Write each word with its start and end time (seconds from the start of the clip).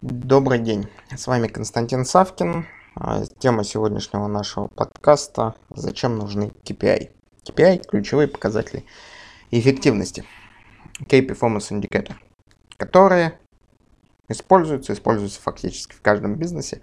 Добрый 0.00 0.60
день, 0.60 0.86
с 1.10 1.26
вами 1.26 1.48
Константин 1.48 2.04
Савкин. 2.04 2.68
А, 2.94 3.24
тема 3.40 3.64
сегодняшнего 3.64 4.28
нашего 4.28 4.68
подкаста 4.68 5.56
«Зачем 5.70 6.16
нужны 6.18 6.52
KPI?» 6.62 7.10
KPI– 7.44 7.84
ключевые 7.90 8.28
показатели 8.28 8.84
эффективности, 9.50 10.24
Key 11.00 11.26
Performance 11.26 11.72
Indicator, 11.72 12.12
которые 12.76 13.40
используются, 14.28 14.92
используются 14.92 15.42
фактически 15.42 15.94
в 15.94 16.00
каждом 16.00 16.36
бизнесе, 16.36 16.80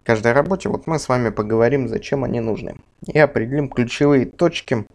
в 0.00 0.06
каждой 0.06 0.32
работе. 0.32 0.70
Вот 0.70 0.86
мы 0.86 0.98
с 0.98 1.10
вами 1.10 1.28
поговорим, 1.28 1.86
зачем 1.86 2.24
они 2.24 2.40
нужны, 2.40 2.76
и 3.06 3.18
определим 3.18 3.68
ключевые 3.68 4.24
точки, 4.24 4.86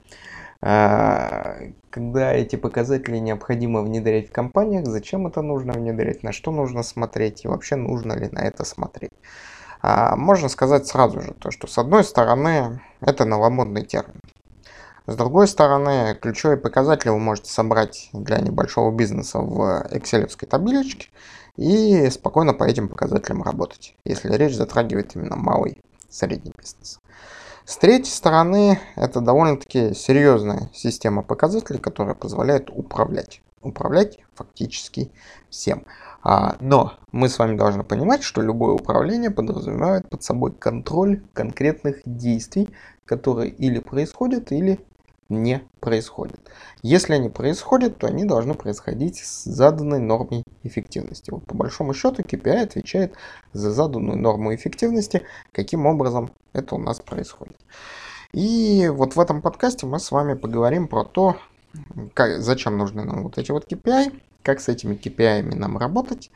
когда 0.61 2.33
эти 2.33 2.57
показатели 2.57 3.17
необходимо 3.17 3.81
внедрять 3.81 4.29
в 4.29 4.33
компаниях, 4.33 4.85
зачем 4.87 5.25
это 5.27 5.41
нужно 5.41 5.73
внедрять, 5.73 6.23
на 6.23 6.33
что 6.33 6.51
нужно 6.51 6.83
смотреть 6.83 7.45
и 7.45 7.47
вообще 7.47 7.75
нужно 7.75 8.13
ли 8.13 8.29
на 8.31 8.39
это 8.39 8.65
смотреть. 8.65 9.13
А, 9.81 10.17
можно 10.17 10.49
сказать 10.49 10.85
сразу 10.87 11.21
же, 11.21 11.33
то, 11.33 11.51
что 11.51 11.67
с 11.67 11.77
одной 11.77 12.03
стороны 12.03 12.81
это 12.99 13.23
новомодный 13.23 13.85
термин. 13.85 14.19
С 15.07 15.15
другой 15.15 15.47
стороны, 15.47 16.15
ключевые 16.21 16.57
показатели 16.57 17.09
вы 17.09 17.19
можете 17.19 17.49
собрать 17.49 18.09
для 18.13 18.39
небольшого 18.39 18.91
бизнеса 18.91 19.39
в 19.39 19.87
Excel 19.91 20.27
табличке 20.45 21.07
и 21.55 22.09
спокойно 22.09 22.53
по 22.53 22.65
этим 22.65 22.89
показателям 22.89 23.43
работать, 23.43 23.95
если 24.03 24.35
речь 24.35 24.55
затрагивает 24.55 25.15
именно 25.15 25.37
малый 25.37 25.81
средний 26.09 26.53
бизнес. 26.57 26.99
С 27.65 27.77
третьей 27.77 28.11
стороны, 28.11 28.79
это 28.95 29.21
довольно-таки 29.21 29.93
серьезная 29.93 30.69
система 30.73 31.21
показателей, 31.21 31.79
которая 31.79 32.15
позволяет 32.15 32.69
управлять. 32.71 33.41
Управлять 33.61 34.19
фактически 34.33 35.11
всем. 35.49 35.85
А, 36.23 36.55
но 36.59 36.93
мы 37.11 37.29
с 37.29 37.37
вами 37.37 37.55
должны 37.55 37.83
понимать, 37.83 38.23
что 38.23 38.41
любое 38.41 38.73
управление 38.73 39.29
подразумевает 39.29 40.09
под 40.09 40.23
собой 40.23 40.51
контроль 40.51 41.21
конкретных 41.33 42.01
действий, 42.05 42.69
которые 43.05 43.51
или 43.51 43.79
происходят, 43.79 44.51
или 44.51 44.79
не 45.29 45.61
происходят. 45.79 46.39
Если 46.81 47.13
они 47.13 47.29
происходят, 47.29 47.97
то 47.97 48.07
они 48.07 48.25
должны 48.25 48.55
происходить 48.55 49.19
с 49.19 49.43
заданной 49.43 49.99
нормой 49.99 50.43
эффективности. 50.63 51.31
Вот 51.31 51.45
по 51.45 51.55
большому 51.55 51.93
счету 51.93 52.21
KPI 52.21 52.63
отвечает 52.63 53.13
за 53.53 53.71
заданную 53.71 54.17
норму 54.17 54.53
эффективности, 54.53 55.23
каким 55.51 55.85
образом 55.85 56.31
это 56.53 56.75
у 56.75 56.77
нас 56.79 56.99
происходит. 56.99 57.57
И 58.33 58.89
вот 58.93 59.15
в 59.15 59.19
этом 59.19 59.41
подкасте 59.41 59.85
мы 59.85 59.99
с 59.99 60.11
вами 60.11 60.33
поговорим 60.35 60.87
про 60.87 61.03
то, 61.03 61.37
как, 62.13 62.41
зачем 62.41 62.77
нужны 62.77 63.03
нам 63.03 63.23
вот 63.23 63.37
эти 63.37 63.51
вот 63.51 63.71
KPI, 63.71 64.19
как 64.43 64.59
с 64.59 64.67
этими 64.67 64.95
KPI 64.95 65.55
нам 65.55 65.77
работать 65.77 66.31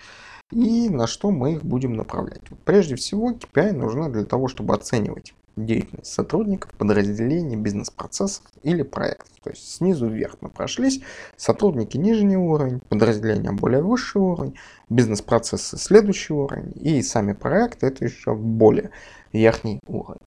и 0.51 0.89
на 0.89 1.07
что 1.07 1.31
мы 1.31 1.53
их 1.53 1.63
будем 1.63 1.94
направлять. 1.95 2.41
Прежде 2.66 2.95
всего 2.95 3.31
KPI 3.31 3.73
нужны 3.73 4.09
для 4.09 4.25
того, 4.25 4.47
чтобы 4.47 4.75
оценивать 4.75 5.33
деятельность 5.56 6.12
сотрудников, 6.12 6.72
подразделений, 6.73 7.56
бизнес-процессов 7.56 8.44
или 8.64 8.84
проектов. 8.84 9.30
То 9.44 9.50
есть 9.50 9.76
снизу 9.76 10.08
вверх 10.08 10.38
мы 10.42 10.50
прошлись, 10.50 11.02
сотрудники 11.36 11.98
нижний 11.98 12.38
уровень, 12.38 12.80
подразделения 12.90 13.52
более 13.52 13.81
высший 13.81 14.22
уровень, 14.22 14.56
бизнес-процессы 14.90 15.78
следующий 15.78 16.34
уровень 16.34 16.74
и 16.76 17.02
сами 17.02 17.34
проекты 17.34 17.88
это 17.88 18.06
еще 18.06 18.36
более 18.36 18.92
верхний 19.31 19.80
уровень. 19.88 20.22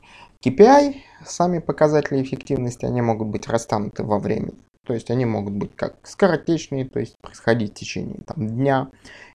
KPI, 0.45 0.97
сами 1.25 1.59
показатели 1.59 2.23
эффективности, 2.23 2.85
они 2.85 3.03
могут 3.03 3.29
быть 3.29 3.49
растянуты 3.49 4.05
во 4.05 4.19
времени. 4.19 4.55
То 4.85 4.95
есть 4.95 5.11
они 5.11 5.25
могут 5.25 5.55
быть 5.55 5.75
как 5.75 5.97
скоротечные, 6.05 6.85
то 6.85 7.01
есть 7.01 7.17
происходить 7.21 7.73
в 7.73 7.75
течение 7.75 8.21
там, 8.25 8.47
дня, 8.47 8.89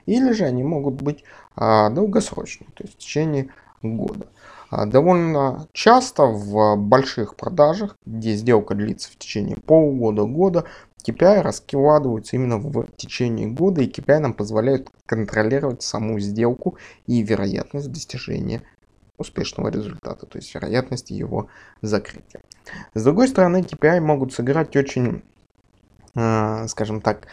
или 0.06 0.31
же 0.31 0.45
они 0.45 0.64
могут 0.64 1.02
быть 1.02 1.25
а, 1.56 1.89
долгосрочные, 1.89 2.69
то 2.73 2.84
есть 2.84 2.95
в 2.95 2.97
течение 2.97 3.50
года. 3.81 4.28
А, 4.72 4.86
довольно 4.86 5.67
часто 5.73 6.23
в 6.23 6.77
больших 6.77 7.36
продажах, 7.36 7.97
где 8.05 8.33
сделка 8.36 8.73
длится 8.73 9.12
в 9.12 9.18
течение 9.18 9.57
полугода-года, 9.57 10.63
KPI 11.06 11.41
раскладываются 11.41 12.38
именно 12.38 12.57
в 12.57 12.88
течение 12.95 13.47
года, 13.47 13.81
и 13.81 13.91
KPI 13.91 14.19
нам 14.19 14.34
позволяют 14.34 14.90
контролировать 15.06 15.84
саму 15.84 16.19
сделку 16.19 16.78
и 17.06 17.22
вероятность 17.22 17.91
достижения 17.91 18.62
успешного 19.18 19.68
результата, 19.68 20.25
то 20.25 20.38
есть 20.38 20.56
вероятность 20.56 21.12
его 21.12 21.47
закрытия. 21.81 22.41
С 22.94 23.03
другой 23.03 23.28
стороны, 23.28 23.57
KPI 23.57 24.00
могут 24.00 24.31
сыграть 24.34 24.75
очень 24.78 25.22
а, 26.13 26.68
скажем 26.68 27.00
так, 27.00 27.28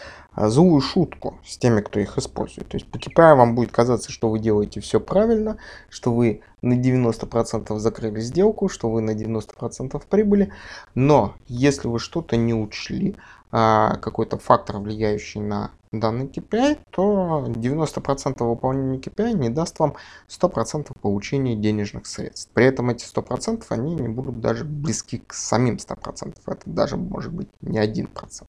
злую 0.47 0.81
шутку 0.81 1.38
с 1.44 1.59
теми, 1.59 1.81
кто 1.81 2.00
их 2.00 2.19
использует. 2.19 2.69
То 2.69 2.76
есть 2.76 2.87
по 2.91 2.97
KPI 2.97 3.37
вам 3.37 3.54
будет 3.54 3.72
казаться, 3.72 4.12
что 4.12 4.31
вы 4.31 4.38
делаете 4.38 4.81
все 4.81 5.00
правильно, 5.00 5.59
что 5.88 6.12
вы 6.12 6.43
на 6.62 6.75
90% 6.75 7.76
закрыли 7.78 8.21
сделку, 8.21 8.69
что 8.69 8.91
вы 8.91 9.00
на 9.00 9.10
90% 9.10 10.03
прибыли, 10.09 10.53
но 10.94 11.34
если 11.49 11.88
вы 11.88 11.99
что-то 11.99 12.37
не 12.37 12.54
учли, 12.54 13.16
а, 13.50 13.97
какой-то 13.97 14.38
фактор, 14.38 14.78
влияющий 14.78 15.41
на 15.41 15.71
данный 15.91 16.26
KPI, 16.26 16.78
то 16.91 17.47
90% 17.49 18.47
выполнения 18.47 18.99
KPI 18.99 19.32
не 19.32 19.49
даст 19.49 19.78
вам 19.78 19.94
100% 20.28 20.93
получения 21.00 21.56
денежных 21.56 22.06
средств. 22.06 22.50
При 22.53 22.66
этом 22.66 22.91
эти 22.91 23.06
100% 23.06 23.65
они 23.70 23.94
не 23.94 24.09
будут 24.09 24.41
даже 24.41 24.65
близки 24.65 25.22
к 25.26 25.32
самим 25.32 25.76
100%. 25.76 26.37
Это 26.47 26.62
даже 26.66 26.97
может 26.97 27.32
быть 27.32 27.49
не 27.62 27.78
1%. 27.78 28.47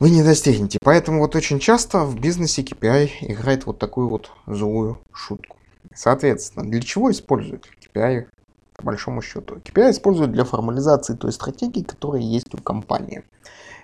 Вы 0.00 0.08
не 0.08 0.22
достигнете. 0.22 0.78
Поэтому 0.82 1.18
вот 1.18 1.36
очень 1.36 1.58
часто 1.58 2.06
в 2.06 2.18
бизнесе 2.18 2.62
KPI 2.62 3.10
играет 3.20 3.66
вот 3.66 3.78
такую 3.78 4.08
вот 4.08 4.30
злую 4.46 4.98
шутку. 5.12 5.58
Соответственно, 5.94 6.64
для 6.64 6.80
чего 6.80 7.10
используют 7.10 7.68
KPI 7.84 8.26
по 8.76 8.82
большому 8.82 9.20
счету? 9.20 9.56
KPI 9.56 9.90
используют 9.90 10.32
для 10.32 10.44
формализации 10.44 11.14
той 11.14 11.32
стратегии, 11.32 11.82
которая 11.82 12.22
есть 12.22 12.54
у 12.54 12.56
компании. 12.56 13.24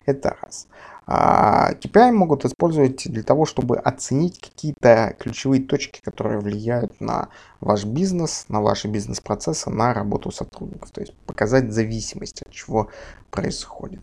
Это 0.06 0.38
раз. 0.40 0.68
А 1.06 1.74
KPI 1.74 2.12
могут 2.12 2.46
использовать 2.46 3.06
для 3.06 3.22
того, 3.22 3.44
чтобы 3.44 3.76
оценить 3.76 4.40
какие-то 4.40 5.14
ключевые 5.18 5.62
точки, 5.62 6.00
которые 6.00 6.40
влияют 6.40 6.98
на 6.98 7.28
ваш 7.60 7.84
бизнес, 7.84 8.46
на 8.48 8.62
ваши 8.62 8.88
бизнес-процессы, 8.88 9.68
на 9.68 9.92
работу 9.92 10.30
сотрудников. 10.30 10.90
То 10.92 11.02
есть 11.02 11.14
показать 11.26 11.72
зависимость 11.72 12.40
от 12.40 12.50
чего 12.52 12.88
происходит. 13.30 14.00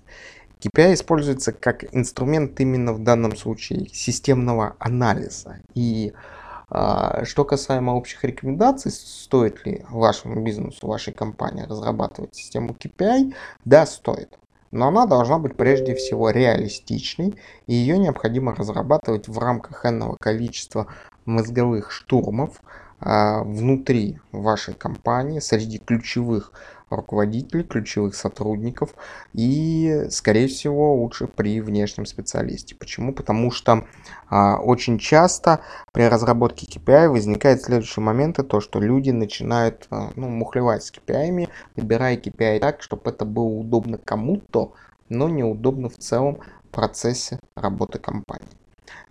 KPI 0.62 0.94
используется 0.94 1.52
как 1.52 1.84
инструмент 1.94 2.60
именно 2.60 2.94
в 2.94 3.04
данном 3.04 3.36
случае 3.36 3.88
системного 3.90 4.76
анализа. 4.80 5.60
И 5.74 6.14
а, 6.70 7.24
что 7.26 7.46
касаемо 7.46 7.92
общих 7.92 8.24
рекомендаций, 8.24 8.92
стоит 8.92 9.64
ли 9.66 9.86
вашему 9.90 10.42
бизнесу, 10.44 10.88
вашей 10.88 11.14
компании 11.14 11.68
разрабатывать 11.68 12.36
систему 12.36 12.76
KPI, 12.80 13.34
да, 13.64 13.86
стоит. 13.86 14.40
Но 14.72 14.88
она 14.88 15.06
должна 15.06 15.38
быть 15.38 15.56
прежде 15.56 15.94
всего 15.94 16.32
реалистичной, 16.32 17.36
и 17.68 17.76
ее 17.76 18.00
необходимо 18.00 18.56
разрабатывать 18.56 19.28
в 19.28 19.38
рамках 19.38 19.86
энного 19.86 20.18
количества 20.20 20.88
мозговых 21.26 21.92
штурмов 21.92 22.60
а, 23.00 23.44
внутри 23.44 24.20
вашей 24.32 24.74
компании, 24.74 25.40
среди 25.40 25.78
ключевых 25.78 26.54
руководителей, 26.96 27.64
ключевых 27.64 28.16
сотрудников 28.16 28.96
и, 29.34 30.06
скорее 30.10 30.48
всего, 30.48 30.96
лучше 30.96 31.28
при 31.28 31.62
внешнем 31.62 32.06
специалисте. 32.06 32.76
Почему? 32.76 33.14
Потому 33.14 33.52
что 33.52 33.86
а, 34.30 34.58
очень 34.58 34.98
часто 34.98 35.62
при 35.92 36.04
разработке 36.04 36.66
KPI 36.66 37.10
возникает 37.10 37.62
следующий 37.62 38.02
момент, 38.02 38.40
то, 38.48 38.60
что 38.60 38.80
люди 38.80 39.12
начинают 39.12 39.88
а, 39.90 40.12
ну, 40.16 40.30
мухлевать 40.30 40.84
с 40.84 40.92
KPI, 40.92 41.50
выбирая 41.76 42.18
KPI 42.18 42.60
так, 42.60 42.82
чтобы 42.82 43.10
это 43.12 43.26
было 43.26 43.46
удобно 43.46 43.98
кому-то, 43.98 44.74
но 45.10 45.30
неудобно 45.30 45.90
в 45.90 45.98
целом 45.98 46.40
процессе 46.72 47.40
работы 47.56 48.00
компании. 48.00 48.48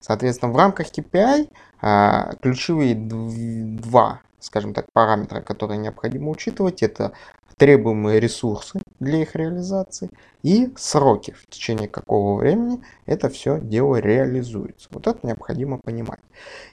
Соответственно, 0.01 0.53
в 0.53 0.57
рамках 0.57 0.89
KPI 0.89 1.49
а, 1.81 2.35
ключевые 2.41 2.95
два 2.95 4.21
скажем 4.43 4.75
так, 4.75 4.87
параметра, 4.93 5.41
которые 5.41 5.79
необходимо 5.79 6.31
учитывать, 6.31 6.83
это 6.83 7.13
требуемые 7.57 8.21
ресурсы 8.21 8.81
для 9.01 9.23
их 9.23 9.35
реализации 9.37 10.11
и 10.43 10.73
сроки, 10.77 11.33
в 11.33 11.47
течение 11.49 11.89
какого 11.89 12.39
времени 12.39 12.81
это 13.07 13.29
все 13.29 13.61
дело 13.61 13.97
реализуется. 13.97 14.89
Вот 14.91 15.07
это 15.07 15.27
необходимо 15.27 15.79
понимать. 15.79 16.21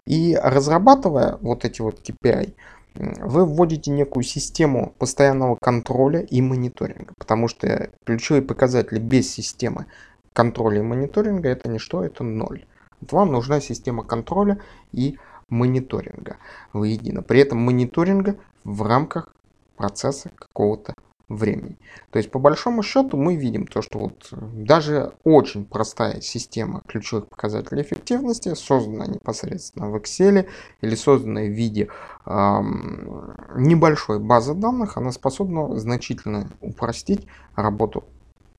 И 0.06 0.38
разрабатывая 0.42 1.38
вот 1.42 1.66
эти 1.66 1.82
вот 1.82 2.02
KPI, 2.02 2.54
вы 2.96 3.46
вводите 3.46 3.92
некую 3.92 4.24
систему 4.24 4.94
постоянного 4.98 5.58
контроля 5.62 6.22
и 6.22 6.42
мониторинга, 6.42 7.14
потому 7.18 7.48
что 7.48 7.90
ключевые 8.04 8.42
показатели 8.42 9.00
без 9.00 9.32
системы 9.32 9.86
контроля 10.34 10.80
и 10.80 10.84
мониторинга 10.84 11.50
это 11.50 11.70
не 11.70 11.80
что, 11.80 12.04
это 12.04 12.24
ноль. 12.24 12.66
Вот 13.02 13.12
вам 13.14 13.32
нужна 13.32 13.62
система 13.62 14.04
контроля 14.04 14.60
и 14.92 15.18
мониторинга 15.50 16.38
воедино. 16.74 17.22
При 17.22 17.42
этом 17.42 17.60
мониторинга 17.60 18.36
в 18.64 18.82
рамках 18.84 19.34
процесса 19.80 20.30
какого-то 20.38 20.94
времени. 21.30 21.78
То 22.12 22.18
есть, 22.18 22.32
по 22.32 22.40
большому 22.40 22.84
счету, 22.84 23.16
мы 23.16 23.36
видим 23.36 23.66
то, 23.66 23.82
что 23.82 24.00
вот 24.00 24.28
даже 24.32 25.14
очень 25.24 25.64
простая 25.64 26.20
система 26.20 26.82
ключевых 26.86 27.30
показателей 27.30 27.84
эффективности, 27.84 28.54
созданная 28.56 29.08
непосредственно 29.08 29.90
в 29.90 29.96
Excel 29.96 30.48
или 30.82 30.96
созданная 30.96 31.48
в 31.48 31.52
виде 31.52 31.88
эм, 32.26 33.36
небольшой 33.56 34.20
базы 34.20 34.54
данных, 34.54 34.98
она 34.98 35.12
способна 35.12 35.80
значительно 35.80 36.50
упростить 36.60 37.26
работу 37.56 38.04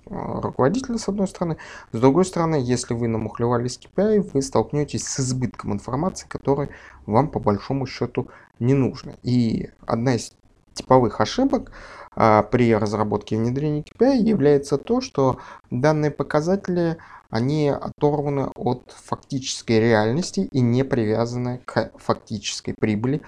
а, 0.06 0.40
руководителя, 0.40 0.96
с 0.96 1.08
одной 1.08 1.28
стороны. 1.28 1.58
С 1.93 1.99
другой 2.00 2.25
стороны, 2.25 2.55
если 2.55 2.94
вы 2.94 3.08
намухлевались 3.08 3.78
KPI, 3.78 4.31
вы 4.32 4.43
столкнетесь 4.43 5.06
с 5.06 5.20
избытком 5.20 5.73
информации, 5.73 6.26
которая 6.28 6.70
вам 7.05 7.28
по 7.28 7.40
большому 7.40 7.87
счету 7.87 8.28
не 8.61 8.75
нужна. 8.75 9.14
И 9.23 9.70
одна 9.87 10.14
из 10.14 10.32
типовых 10.75 11.20
ошибок 11.20 11.72
а, 12.14 12.43
при 12.43 12.75
разработке 12.75 13.37
и 13.37 13.38
внедрении 13.38 13.84
KPI 13.84 14.17
является 14.17 14.78
то, 14.78 15.00
что 15.00 15.38
данные 15.70 16.11
показатели 16.11 16.96
они 17.31 17.69
оторваны 17.69 18.49
от 18.56 18.90
фактической 18.90 19.78
реальности 19.78 20.49
и 20.50 20.61
не 20.61 20.84
привязаны 20.84 21.61
к 21.64 21.93
фактической 21.96 22.75
прибыли 22.78 23.22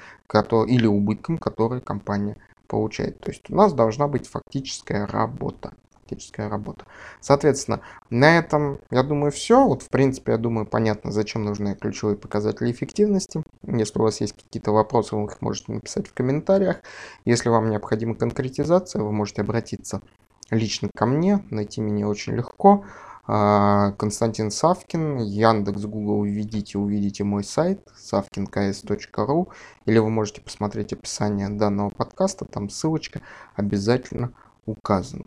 или 0.67 0.87
убыткам, 0.87 1.39
которые 1.39 1.81
компания 1.81 2.37
получает. 2.67 3.21
То 3.21 3.31
есть 3.31 3.49
у 3.51 3.55
нас 3.55 3.73
должна 3.73 4.09
быть 4.09 4.27
фактическая 4.27 5.07
работа 5.07 5.75
практическая 6.13 6.49
работа. 6.49 6.85
Соответственно, 7.21 7.81
на 8.11 8.39
этом, 8.39 8.79
я 8.91 9.03
думаю, 9.03 9.33
все. 9.33 9.65
Вот, 9.67 9.83
в 9.83 9.89
принципе, 9.89 10.33
я 10.33 10.39
думаю, 10.39 10.67
понятно, 10.67 11.11
зачем 11.11 11.45
нужны 11.45 11.75
ключевые 11.75 12.17
показатели 12.17 12.71
эффективности. 12.71 13.43
Если 13.67 13.99
у 13.99 14.03
вас 14.03 14.21
есть 14.21 14.35
какие-то 14.35 14.73
вопросы, 14.73 15.17
вы 15.17 15.25
их 15.25 15.41
можете 15.41 15.73
написать 15.73 16.07
в 16.09 16.15
комментариях. 16.15 16.81
Если 17.25 17.49
вам 17.49 17.71
необходима 17.71 18.15
конкретизация, 18.15 19.03
вы 19.03 19.13
можете 19.13 19.43
обратиться 19.43 20.03
лично 20.51 20.89
ко 20.95 21.07
мне. 21.07 21.45
Найти 21.51 21.81
меня 21.81 22.09
очень 22.09 22.35
легко. 22.35 22.85
А, 23.25 23.93
Константин 23.93 24.51
Савкин, 24.51 25.19
Яндекс, 25.19 25.83
Google 25.83 26.25
введите, 26.25 26.77
увидите 26.79 27.23
мой 27.23 27.45
сайт 27.45 27.81
savkinks.ru 27.97 29.49
или 29.87 29.99
вы 29.99 30.11
можете 30.11 30.41
посмотреть 30.41 30.93
описание 30.93 31.49
данного 31.49 31.91
подкаста, 31.91 32.45
там 32.45 32.69
ссылочка 32.69 33.23
обязательно 33.55 34.33
указана. 34.67 35.25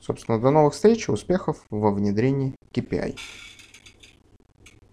Собственно, 0.00 0.40
до 0.40 0.50
новых 0.50 0.74
встреч 0.74 1.08
и 1.08 1.12
успехов 1.12 1.64
во 1.70 1.90
внедрении 1.90 2.54
KPI. 2.72 3.16